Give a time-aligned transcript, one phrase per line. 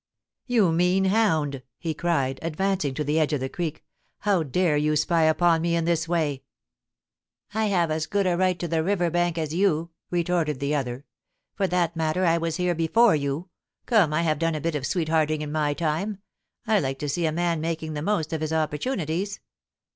[0.47, 4.75] 'You mean hound !* he cried, advancing to the edge of the creek;* how dare
[4.75, 6.41] you spy upon me in this way
[7.21, 10.73] !'* I have as good a right to the river bank as you,' retorted the
[10.73, 11.05] other.
[11.29, 13.49] * For that matter, I was here before you.
[13.85, 16.17] Come, I have done a bit of sweethearting in my time.
[16.65, 19.39] I like to see a man making the most of his opportunities.